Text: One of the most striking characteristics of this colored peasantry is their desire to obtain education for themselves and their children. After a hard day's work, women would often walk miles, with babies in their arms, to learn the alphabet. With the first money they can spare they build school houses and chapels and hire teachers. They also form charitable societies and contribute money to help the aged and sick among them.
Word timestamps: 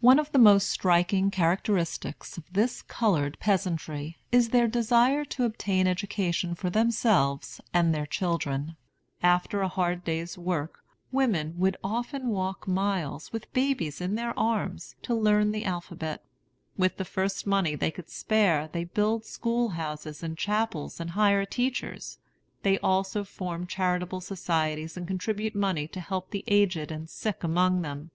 One 0.00 0.18
of 0.18 0.32
the 0.32 0.38
most 0.38 0.70
striking 0.70 1.30
characteristics 1.30 2.38
of 2.38 2.44
this 2.50 2.80
colored 2.80 3.38
peasantry 3.40 4.16
is 4.32 4.48
their 4.48 4.66
desire 4.66 5.22
to 5.26 5.44
obtain 5.44 5.86
education 5.86 6.54
for 6.54 6.70
themselves 6.70 7.60
and 7.70 7.94
their 7.94 8.06
children. 8.06 8.76
After 9.22 9.60
a 9.60 9.68
hard 9.68 10.02
day's 10.02 10.38
work, 10.38 10.82
women 11.12 11.56
would 11.58 11.76
often 11.84 12.28
walk 12.28 12.66
miles, 12.66 13.34
with 13.34 13.52
babies 13.52 14.00
in 14.00 14.14
their 14.14 14.32
arms, 14.38 14.94
to 15.02 15.14
learn 15.14 15.50
the 15.52 15.66
alphabet. 15.66 16.24
With 16.78 16.96
the 16.96 17.04
first 17.04 17.46
money 17.46 17.74
they 17.74 17.90
can 17.90 18.06
spare 18.06 18.70
they 18.72 18.84
build 18.84 19.26
school 19.26 19.68
houses 19.76 20.22
and 20.22 20.38
chapels 20.38 21.00
and 21.00 21.10
hire 21.10 21.44
teachers. 21.44 22.16
They 22.62 22.78
also 22.78 23.24
form 23.24 23.66
charitable 23.66 24.22
societies 24.22 24.96
and 24.96 25.06
contribute 25.06 25.54
money 25.54 25.86
to 25.88 26.00
help 26.00 26.30
the 26.30 26.44
aged 26.48 26.90
and 26.90 27.10
sick 27.10 27.44
among 27.44 27.82
them. 27.82 28.10